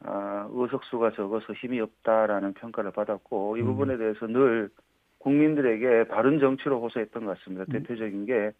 아, 0.03 0.47
의석수가 0.51 1.11
적어서 1.11 1.53
힘이 1.53 1.79
없다라는 1.79 2.53
평가를 2.53 2.91
받았고, 2.91 3.57
이 3.57 3.61
음. 3.61 3.65
부분에 3.67 3.97
대해서 3.97 4.27
늘 4.27 4.69
국민들에게 5.19 6.09
바른 6.09 6.39
정치로 6.39 6.79
호소했던 6.81 7.25
것 7.25 7.39
같습니다. 7.39 7.65
음. 7.69 7.71
대표적인 7.71 8.25
게 8.27 8.51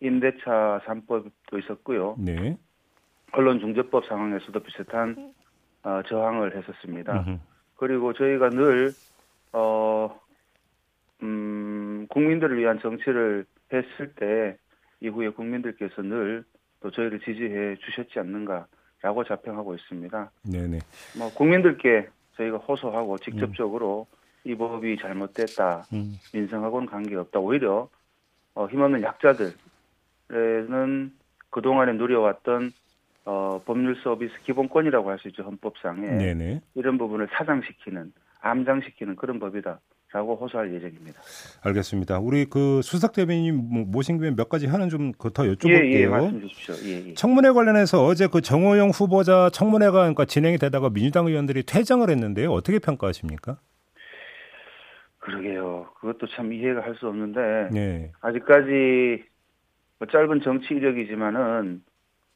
임대차 0.00 0.82
3법도 0.84 1.62
있었고요. 1.62 2.16
네. 2.18 2.56
언론중재법 3.32 4.06
상황에서도 4.06 4.60
비슷한 4.60 5.32
어, 5.82 6.02
저항을 6.08 6.56
했었습니다. 6.56 7.12
음흠. 7.20 7.38
그리고 7.76 8.12
저희가 8.12 8.50
늘, 8.50 8.92
어, 9.52 10.18
음, 11.22 12.06
국민들을 12.08 12.58
위한 12.58 12.80
정치를 12.80 13.44
했을 13.72 14.12
때 14.14 14.56
이후에 15.00 15.30
국민들께서 15.30 16.02
늘 16.02 16.44
또 16.80 16.90
저희를 16.90 17.20
지지해 17.20 17.76
주셨지 17.76 18.18
않는가라고 18.20 19.24
자평하고 19.26 19.74
있습니다. 19.74 20.30
네네. 20.44 20.78
뭐 21.18 21.32
국민들께 21.34 22.08
저희가 22.36 22.58
호소하고 22.58 23.18
직접적으로 23.18 24.06
음. 24.10 24.18
이 24.50 24.54
법이 24.54 24.98
잘못됐다, 24.98 25.86
음. 25.92 26.14
민생하고는 26.32 26.86
관계없다. 26.88 27.40
오히려 27.40 27.88
어, 28.54 28.66
힘없는 28.66 29.02
약자들에 29.02 29.50
는 30.30 31.12
그동안에 31.50 31.92
누려왔던 31.94 32.72
어, 33.24 33.60
법률 33.64 33.96
서비스 34.02 34.32
기본권이라고 34.44 35.10
할 35.10 35.18
수 35.18 35.28
있죠 35.28 35.42
헌법상에 35.42 36.06
네네. 36.06 36.60
이런 36.74 36.98
부분을 36.98 37.28
사장시키는 37.32 38.12
암장시키는 38.40 39.16
그런 39.16 39.38
법이다. 39.40 39.80
라고 40.10 40.36
호소할 40.36 40.72
예정입니다. 40.72 41.20
알겠습니다. 41.64 42.18
우리 42.18 42.46
그 42.46 42.80
수석 42.80 43.12
대변인 43.12 43.90
모신 43.90 44.16
김에 44.16 44.30
몇 44.34 44.48
가지 44.48 44.66
하는 44.66 44.88
좀 44.88 45.12
더 45.12 45.28
여쭤볼게요. 45.42 45.84
예, 45.84 46.00
예, 46.00 46.06
말씀 46.06 46.40
주십시오. 46.40 46.74
예, 46.88 47.08
예. 47.10 47.14
청문회 47.14 47.50
관련해서 47.50 48.06
어제 48.06 48.26
그 48.26 48.40
정호영 48.40 48.88
후보자 48.88 49.50
청문회가 49.52 49.92
그러니까 49.92 50.24
진행이 50.24 50.56
되다가 50.56 50.88
민주당 50.88 51.26
의원들이 51.26 51.64
퇴장을 51.64 52.08
했는데요. 52.08 52.50
어떻게 52.50 52.78
평가하십니까? 52.78 53.58
그러게요. 55.18 55.88
그것도 56.00 56.26
참 56.34 56.54
이해가 56.54 56.80
할 56.82 56.94
수 56.94 57.06
없는데 57.06 57.68
네. 57.70 58.12
아직까지 58.22 58.70
뭐 58.70 59.37
짧은 60.06 60.40
정치 60.42 60.74
이력이지만은 60.74 61.82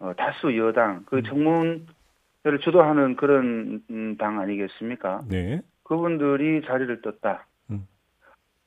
어, 0.00 0.12
다수 0.16 0.56
여당 0.56 1.04
그 1.06 1.18
음. 1.18 1.22
청문회를 1.22 2.58
주도하는 2.62 3.16
그런 3.16 3.82
음, 3.90 4.16
당 4.18 4.40
아니겠습니까? 4.40 5.22
네. 5.28 5.62
그분들이 5.84 6.62
자리를 6.66 7.00
떴다. 7.02 7.46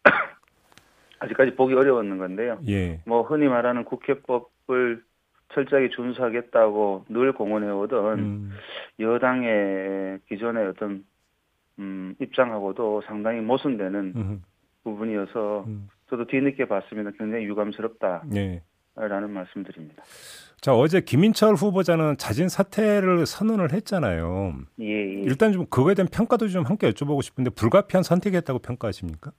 아직까지 1.20 1.56
보기 1.56 1.74
어려웠는 1.74 2.18
건데요. 2.18 2.60
예. 2.68 3.02
뭐 3.06 3.24
흔히 3.24 3.48
말하는 3.48 3.84
국회법을 3.84 5.04
철저하게 5.54 5.90
준수하겠다고 5.90 7.06
늘 7.10 7.34
공언해오던 7.34 8.20
음. 8.20 8.52
여당의 9.00 10.20
기존의 10.28 10.68
어떤 10.68 11.06
음, 11.80 12.16
입장하고도 12.20 13.04
상당히 13.06 13.42
모순되는 13.42 14.14
음. 14.16 14.44
부분이어서 14.84 15.66
음. 15.68 15.90
저도 16.10 16.26
뒤늦게 16.28 16.66
봤으면 16.66 17.14
굉장히 17.18 17.46
유감스럽다. 17.46 18.24
네. 18.32 18.62
라는 18.96 19.32
말씀드립니다. 19.32 20.04
자, 20.62 20.74
어제 20.74 21.02
김인철 21.02 21.56
후보자는 21.56 22.18
자진 22.18 22.48
사퇴를 22.50 23.26
선언을 23.26 23.74
했잖아요. 23.74 24.54
예, 24.80 24.86
예. 24.86 25.22
일단 25.22 25.52
좀 25.52 25.66
그거에 25.68 25.94
대한 25.94 26.08
평가도 26.12 26.48
좀 26.48 26.64
함께 26.64 26.90
여쭤보고 26.90 27.22
싶은데 27.22 27.52
불가피한 27.52 28.04
선택이었다고 28.04 28.60
평가하십니까? 28.60 29.32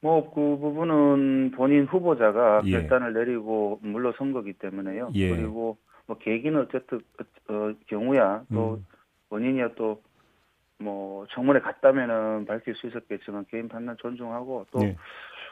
뭐, 0.00 0.32
그 0.32 0.40
부분은 0.58 1.52
본인 1.56 1.86
후보자가 1.86 2.62
예. 2.66 2.72
결단을 2.72 3.12
내리고 3.14 3.80
물러선 3.82 4.32
거기 4.32 4.52
때문에요. 4.52 5.10
예. 5.14 5.34
그리고 5.34 5.78
뭐 6.06 6.16
계기는 6.18 6.60
어쨌든, 6.60 7.00
어, 7.48 7.72
경우야 7.88 8.44
또 8.52 8.74
음. 8.74 8.86
본인이야 9.30 9.70
또뭐 9.74 11.26
청문회 11.30 11.60
갔다면은 11.60 12.46
밝힐 12.46 12.74
수 12.76 12.86
있었겠지만 12.86 13.46
개인 13.50 13.68
판단 13.68 13.96
존중하고 13.98 14.66
또 14.70 14.84
예. 14.84 14.96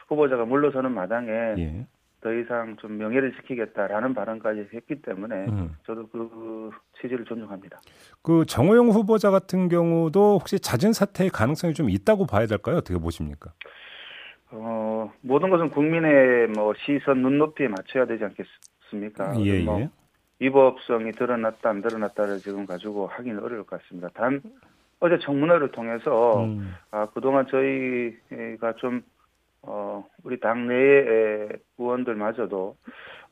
후보자가 0.07 0.45
물러서는 0.45 0.93
마당에 0.93 1.29
예. 1.57 1.87
더 2.21 2.33
이상 2.33 2.75
좀 2.77 2.97
명예를 2.97 3.33
지키겠다라는 3.33 4.13
발언까지 4.13 4.69
했기 4.73 5.01
때문에 5.01 5.45
음. 5.45 5.75
저도 5.85 6.07
그 6.07 6.71
취지를 6.99 7.25
존중합니다. 7.25 7.79
그 8.23 8.45
정호영 8.45 8.89
후보자 8.89 9.29
같은 9.29 9.69
경우도 9.69 10.39
혹시 10.39 10.59
자진 10.59 10.93
사퇴의 10.93 11.29
가능성이 11.29 11.73
좀 11.73 11.89
있다고 11.89 12.25
봐야 12.25 12.47
될까요? 12.47 12.77
어떻게 12.77 12.97
보십니까? 12.97 13.51
어, 14.49 15.11
모든 15.21 15.49
것은 15.49 15.69
국민의 15.69 16.47
뭐 16.47 16.73
시선, 16.77 17.21
눈높이에 17.21 17.67
맞춰야 17.67 18.05
되지 18.05 18.23
않겠습니까? 18.23 19.39
예, 19.41 19.63
뭐 19.63 19.81
예. 19.81 19.89
위법성이 20.39 21.11
드러났다, 21.11 21.69
안 21.69 21.81
드러났다를 21.81 22.37
지금 22.39 22.65
가지고 22.65 23.07
하기는 23.07 23.43
어려울 23.43 23.63
것 23.63 23.81
같습니다. 23.81 24.09
단, 24.13 24.41
어제 24.99 25.19
청문회를 25.19 25.71
통해서, 25.71 26.43
음. 26.45 26.73
아, 26.91 27.07
그동안 27.13 27.45
저희가 27.47 28.73
좀, 28.77 29.03
어, 29.67 30.05
우리 30.23 30.39
당내의 30.39 31.49
의원들마저도 31.77 32.77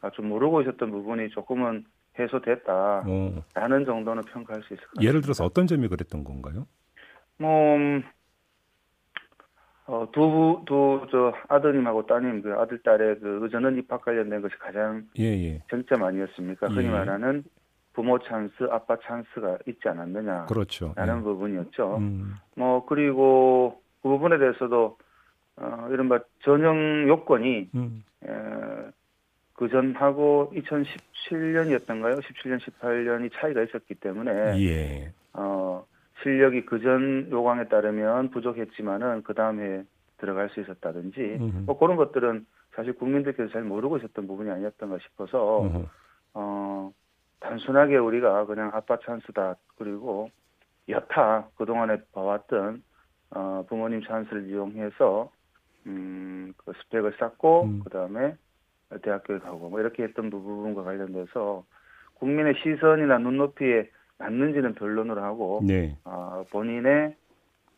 아, 0.02 0.10
좀 0.12 0.28
모르고 0.28 0.62
있었던 0.62 0.92
부분이 0.92 1.30
조금은 1.30 1.86
해소됐다라는 2.20 3.82
오. 3.82 3.86
정도는 3.86 4.24
평가할 4.24 4.62
수 4.64 4.74
있을 4.74 4.84
것 4.84 4.92
같습니다. 4.92 5.10
예를 5.10 5.22
들어서 5.22 5.46
어떤 5.46 5.66
점이 5.66 5.88
그랬던 5.88 6.24
건가요? 6.24 6.68
뭐, 7.38 7.76
음, 7.76 8.04
어, 9.88 10.08
두, 10.12 10.64
두, 10.66 11.08
저, 11.12 11.34
아드님하고 11.48 12.06
따님, 12.06 12.42
그 12.42 12.54
아들, 12.54 12.82
딸의 12.84 13.20
그 13.20 13.40
의전원 13.44 13.78
입학 13.78 14.02
관련된 14.04 14.42
것이 14.42 14.58
가장 14.60 15.08
예, 15.20 15.24
예. 15.24 15.62
쟁점 15.70 16.04
아니었습니까? 16.04 16.68
흔히 16.68 16.88
예. 16.88 16.92
말하는 16.92 17.44
부모 17.94 18.20
찬스, 18.20 18.68
아빠 18.72 18.98
찬스가 19.04 19.60
있지 19.68 19.88
않았느냐. 19.88 20.48
그렇죠. 20.48 20.94
라는 20.96 21.20
예. 21.20 21.22
부분이었죠. 21.22 21.98
음. 21.98 22.36
뭐, 22.56 22.86
그리고 22.86 23.82
그 24.02 24.10
부분에 24.10 24.38
대해서도, 24.38 24.98
어, 25.58 25.88
이른바 25.92 26.20
전형 26.44 27.08
요건이, 27.08 27.70
음. 27.76 28.04
에, 28.26 28.30
그 29.54 29.70
전하고 29.70 30.52
2017년이었던가요? 30.56 32.22
17년, 32.22 32.60
18년이 32.60 33.32
차이가 33.34 33.62
있었기 33.64 33.96
때문에, 33.96 34.60
예. 34.62 35.14
어, 35.34 35.86
실력이 36.22 36.66
그전 36.66 37.30
요강에 37.32 37.66
따르면 37.66 38.32
부족했지만은 38.32 39.24
그 39.24 39.34
다음에 39.34 39.84
들어갈 40.18 40.50
수 40.50 40.62
있었다든지 40.62 41.38
음흠. 41.40 41.58
뭐 41.66 41.78
그런 41.78 41.98
것들은 41.98 42.46
사실 42.74 42.94
국민들께서 42.94 43.52
잘 43.52 43.64
모르고 43.64 43.98
있었던 43.98 44.28
부분이 44.28 44.50
아니었던가 44.50 44.98
싶어서 45.00 45.64
음흠. 45.64 45.86
어 46.36 46.92
단순하게 47.40 47.98
우리가 47.98 48.46
그냥 48.46 48.72
아빠 48.74 48.98
찬스다 48.98 49.56
그리고 49.78 50.30
여타 50.90 51.48
그동안에 51.58 51.98
봐왔던 52.14 52.84
어 53.32 53.66
부모님 53.68 54.04
찬스를 54.04 54.50
이용해서 54.50 55.30
음 55.88 56.26
그 56.66 56.74
스펙을 56.84 57.16
쌓고 57.20 57.64
음. 57.66 57.80
그다음에 57.84 58.36
대학교에 59.02 59.40
가고 59.40 59.70
뭐 59.70 59.80
이렇게 59.80 60.04
했던 60.04 60.30
부분과 60.30 60.84
관련돼서 60.84 61.64
국민의 62.16 62.56
시선이나 62.64 63.18
눈높이에 63.18 63.90
맞는지는 64.18 64.76
변론을 64.76 65.22
하고 65.22 65.62
네. 65.66 65.98
어, 66.06 66.46
본인의 66.50 67.16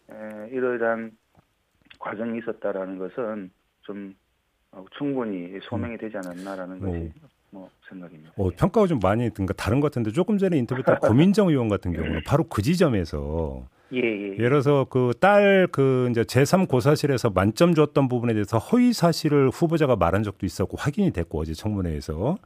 에, 0.10 0.50
이러한 0.52 1.18
과정이 2.00 2.40
있었다라는 2.40 3.00
것은 3.00 3.52
좀 3.82 4.16
어, 4.72 4.86
충분히 4.98 5.60
소명이 5.64 5.98
되지 5.98 6.18
않았나라는 6.18 6.80
것이 6.80 6.98
오. 6.98 7.10
뭐 7.50 7.70
생각입니다. 7.90 8.34
어, 8.36 8.50
평가가 8.50 8.86
좀 8.88 9.00
많이 9.00 9.30
든가 9.32 9.54
다른 9.54 9.80
것 9.80 9.88
같은데 9.88 10.12
조금 10.12 10.38
전에 10.38 10.58
인터뷰 10.58 10.84
때 10.84 10.94
고민정 11.02 11.48
의원 11.48 11.70
같은 11.70 11.94
경우는 11.94 12.22
바로 12.28 12.44
그 12.44 12.62
지점에서 12.62 13.66
예, 13.94 14.00
예. 14.00 14.32
예를 14.34 14.50
들어서 14.50 14.86
그 14.86 15.12
딸 15.20 15.68
그 15.72 16.08
이제 16.12 16.24
제3 16.24 16.68
고사실에서 16.68 17.30
만점 17.30 17.74
줬던 17.74 18.08
부분에 18.08 18.34
대해서 18.34 18.58
허위 18.58 18.94
사실을 18.94 19.50
후보자가 19.50 19.96
말한 19.96 20.24
적도 20.24 20.46
있었고 20.46 20.78
확인이 20.78 21.12
됐고 21.12 21.40
어제 21.40 21.54
청문회에서 21.54 22.38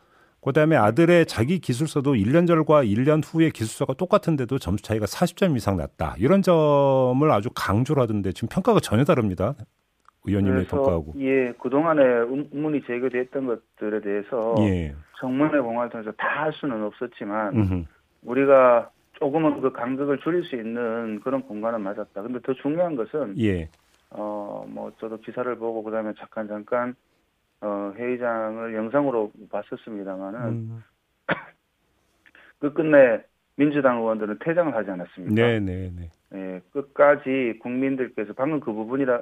그다음에 0.41 0.75
아들의 0.75 1.25
자기 1.27 1.59
기술서도 1.59 2.13
1년 2.13 2.47
전과 2.47 2.83
1년 2.83 3.21
후의 3.23 3.51
기술서가 3.51 3.93
똑같은데도 3.93 4.57
점수 4.57 4.83
차이가 4.83 5.05
40점 5.05 5.55
이상 5.55 5.77
났다. 5.77 6.15
이런 6.17 6.41
점을 6.41 7.29
아주 7.31 7.49
강조를 7.53 8.01
하던데 8.01 8.31
지금 8.31 8.49
평가가 8.49 8.79
전혀 8.79 9.03
다릅니다. 9.03 9.53
의원님의 10.25 10.65
평가하고. 10.65 11.13
예, 11.19 11.51
그동안에 11.59 12.01
의문이 12.03 12.81
제기됐던 12.87 13.45
것들에 13.47 14.01
대해서 14.01 14.55
예. 14.59 14.93
정문의 15.19 15.61
공화를 15.61 15.91
통해서 15.91 16.11
다 16.17 16.27
할 16.43 16.53
수는 16.53 16.83
없었지만 16.85 17.55
음흠. 17.55 17.83
우리가 18.23 18.89
조금은 19.21 19.61
그 19.61 19.71
간극을 19.71 20.17
줄일 20.21 20.43
수 20.45 20.55
있는 20.55 21.19
그런 21.19 21.43
공간은 21.43 21.79
맞았다. 21.81 22.23
근데 22.23 22.39
더 22.41 22.55
중요한 22.55 22.95
것은 22.95 23.35
예. 23.37 23.69
어, 24.09 24.65
뭐 24.67 24.91
저도 24.99 25.19
기사를 25.19 25.55
보고 25.57 25.83
그다음에 25.83 26.11
잠깐 26.17 26.47
잠깐 26.47 26.95
어, 27.61 27.93
회의장을 27.95 28.73
영상으로 28.73 29.31
봤었습니다만은 29.51 30.39
음. 30.39 30.83
그 32.57 32.73
끝내 32.73 33.23
민주당 33.57 33.99
의원들은 33.99 34.39
퇴장을 34.43 34.73
하지 34.73 34.89
않았습니까? 34.89 35.35
네, 35.35 35.59
네, 35.59 35.91
네. 35.95 36.09
예, 36.33 36.61
끝까지 36.71 37.59
국민들께서 37.61 38.33
방금 38.33 38.59
그 38.59 38.73
부분이라 38.73 39.21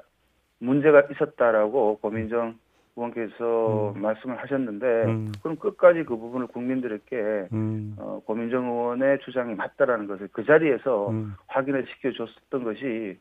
문제가 0.60 1.04
있었다라고 1.12 1.98
고민정 1.98 2.58
의원께서 3.00 3.94
음. 3.96 4.02
말씀을 4.02 4.38
하셨는데 4.38 4.86
음. 5.06 5.32
그럼 5.42 5.58
끝까지 5.58 6.04
그 6.04 6.18
부분을 6.18 6.48
국민들에게 6.48 7.48
음. 7.54 7.96
어, 7.98 8.22
고민정 8.26 8.66
의원의 8.66 9.20
주장이 9.26 9.56
맞다라는 9.56 10.08
것을 10.08 10.30
그 10.32 10.46
자리에서 10.46 11.10
음. 11.10 11.34
확인을 11.48 11.86
시켜줬었던 11.88 12.64
것이 12.64 13.18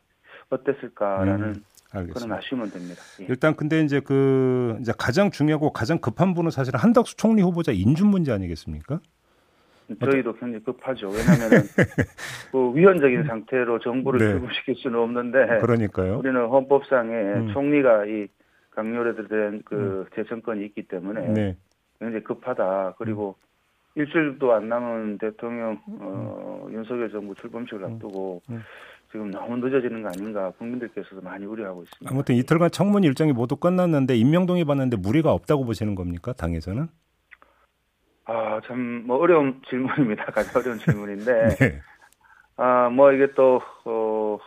어땠을까라는 0.51 1.47
음. 1.47 1.65
알겠습니다. 1.91 2.15
그런 2.15 2.39
아쉬움은 2.39 2.71
됩니다. 2.71 3.01
예. 3.21 3.27
일단 3.29 3.55
근데 3.57 3.81
이제 3.81 4.01
그 4.01 4.77
이제 4.81 4.93
가장 4.99 5.31
중요하고 5.31 5.73
가장 5.73 5.99
급한 5.99 6.35
분은 6.35 6.51
사실 6.51 6.77
한덕수 6.77 7.17
총리 7.17 7.41
후보자 7.43 7.73
인준 7.73 8.09
문제 8.09 8.33
아니겠습니까? 8.33 9.01
저희도 10.05 10.35
굉장히 10.35 10.63
급하죠. 10.65 11.09
왜냐하면 11.09 11.63
그 12.53 12.77
위헌적인 12.77 13.25
상태로 13.25 13.79
정부를 13.79 14.19
네. 14.19 14.33
출범시킬 14.33 14.75
수는 14.77 14.99
없는데 14.99 15.61
그러니까요. 15.61 16.19
우리는 16.19 16.47
헌법상에 16.47 17.15
음. 17.15 17.51
총리가 17.55 18.05
이 18.05 18.29
강요를 18.79 19.17
된그 19.29 19.75
음. 19.75 20.07
재청권이 20.15 20.65
있기 20.67 20.85
때문에 20.87 21.29
네. 21.33 21.57
굉장히 21.99 22.23
급하다. 22.23 22.95
그리고 22.99 23.35
음. 23.41 23.49
일주일도 24.01 24.53
안 24.53 24.69
남은 24.69 25.19
대통령 25.19 25.81
어, 26.01 26.67
음. 26.69 26.73
윤석열 26.73 27.11
정부 27.11 27.35
출범식을 27.35 27.83
음. 27.83 27.93
앞두고 27.95 28.41
음. 28.51 28.63
지금 29.11 29.31
너무 29.33 29.57
늦어지는 29.57 30.03
거 30.03 30.09
아닌가 30.09 30.53
국민들께서도 30.59 31.21
많이 31.23 31.45
우려하고 31.45 31.83
있습니다. 31.83 32.15
아무튼 32.15 32.37
이틀간 32.37 32.71
청문 32.71 33.03
일정이 33.03 33.33
모두 33.33 33.57
끝났는데 33.57 34.15
임명동의 34.15 34.65
봤는데 34.65 34.99
무리가 34.99 35.33
없다고 35.33 35.65
보시는 35.65 35.95
겁니까 35.97 36.33
당에서는? 36.35 36.87
아 38.27 38.61
참 38.67 39.07
뭐 39.07 39.17
어려운 39.19 39.61
질문입니다. 39.69 40.27
가장 40.27 40.61
어려운 40.61 40.79
질문인데 40.79 41.49
네. 41.59 41.81
아뭐 42.57 43.13
이게 43.13 43.33
또 43.35 43.61
어, 43.87 44.39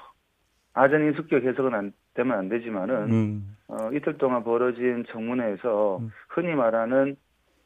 아전 0.74 1.02
인수격 1.06 1.44
해석은 1.44 1.74
안 1.74 1.94
되면 2.14 2.38
안 2.38 2.50
되지만은 2.50 2.96
음. 3.12 3.58
어, 3.68 3.90
이틀 3.94 4.18
동안 4.18 4.44
벌어진 4.44 5.06
청문회에서 5.12 5.98
음. 5.98 6.12
흔히 6.30 6.54
말하는 6.54 7.16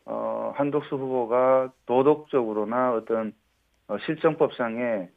어, 0.05 0.53
한독수 0.55 0.95
후보가 0.95 1.71
도덕적으로나 1.85 2.93
어떤 2.93 3.33
어, 3.87 3.97
실정법상의 4.05 5.09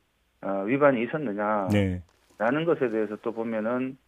어, 0.42 0.62
위반이 0.66 1.02
있었느냐 1.04 1.68
네. 1.72 2.02
라는 2.38 2.64
것에 2.64 2.90
대해서 2.90 3.16
또 3.22 3.32
보면은 3.32 3.98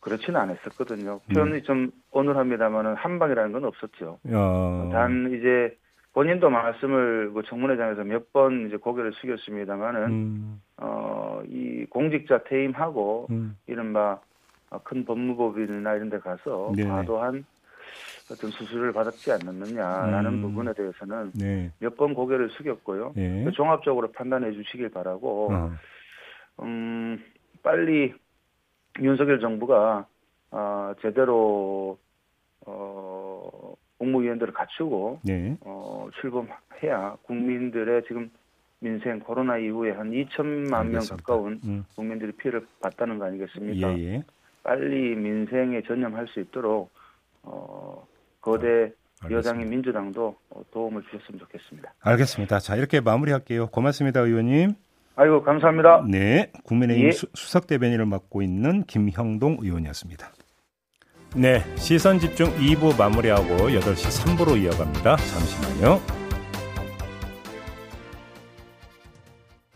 그렇지는 0.00 0.40
않았었거든요. 0.40 1.20
표현이 1.32 1.54
음. 1.58 1.62
좀 1.62 1.90
어눌합니다만은 2.10 2.94
한 2.94 3.18
방이라는 3.18 3.52
건 3.52 3.64
없었죠. 3.64 4.18
어. 4.32 4.90
단 4.92 5.32
이제 5.38 5.76
본인도 6.12 6.50
말씀을 6.50 7.32
그 7.32 7.42
청문회장에서 7.46 8.04
몇 8.04 8.32
번 8.32 8.66
이제 8.66 8.76
고개를 8.76 9.12
숙였습니다만은 9.14 10.02
음. 10.06 10.62
어 10.82 11.22
이 11.48 11.86
공직자 11.86 12.44
퇴임하고 12.44 13.26
음. 13.30 13.56
이른바 13.66 14.20
큰 14.84 15.04
법무법인이나 15.04 15.94
이런 15.94 16.08
데 16.10 16.18
가서 16.18 16.72
네. 16.74 16.84
과도한 16.84 17.44
어떤 18.30 18.50
수술을 18.50 18.92
받았지 18.92 19.32
않았느냐라는 19.32 20.32
음. 20.32 20.42
부분에 20.42 20.72
대해서는 20.72 21.32
네. 21.34 21.70
몇번 21.80 22.14
고개를 22.14 22.50
숙였고요. 22.50 23.12
네. 23.14 23.50
종합적으로 23.52 24.12
판단해 24.12 24.52
주시길 24.52 24.90
바라고 24.90 25.52
어. 25.52 25.72
음, 26.62 27.22
빨리 27.62 28.14
윤석열 29.00 29.40
정부가 29.40 30.06
어, 30.50 30.92
제대로 31.02 31.98
어, 32.64 33.74
공무위원들을 33.98 34.54
갖추고 34.54 35.20
네. 35.24 35.56
어, 35.60 36.08
출범해야 36.20 37.16
국민들의 37.24 38.04
지금 38.06 38.30
민생 38.82 39.20
코로나 39.20 39.56
이후에 39.58 39.92
한 39.92 40.10
2천만 40.10 40.74
알겠습니다. 40.74 40.82
명 40.82 41.00
가까운 41.08 41.60
음. 41.64 41.84
국민들이 41.94 42.32
피해를 42.32 42.66
봤다는 42.80 43.18
거 43.18 43.26
아니겠습니까? 43.26 43.96
예, 43.98 44.14
예. 44.14 44.22
빨리 44.64 45.14
민생에 45.14 45.82
전념할 45.86 46.26
수 46.28 46.40
있도록 46.40 46.90
어, 47.42 48.06
거대 48.40 48.92
아, 49.22 49.28
여당인 49.30 49.70
민주당도 49.70 50.34
도움을 50.72 51.02
주셨으면 51.02 51.38
좋겠습니다. 51.40 51.94
알겠습니다. 52.00 52.58
자 52.58 52.74
이렇게 52.76 53.00
마무리할게요. 53.00 53.68
고맙습니다, 53.68 54.20
의원님. 54.20 54.72
아이고 55.14 55.42
감사합니다. 55.42 56.04
네, 56.08 56.50
국민의힘 56.64 57.06
예. 57.06 57.10
수 57.12 57.26
석 57.34 57.66
대변인을 57.66 58.06
맡고 58.06 58.42
있는 58.42 58.82
김형동 58.84 59.58
의원이었습니다. 59.60 60.32
네, 61.36 61.60
시선 61.76 62.18
집중 62.18 62.46
2부 62.56 62.98
마무리하고 62.98 63.68
8시 63.68 64.36
3부로 64.36 64.60
이어갑니다. 64.60 65.16
잠시만요. 65.16 66.21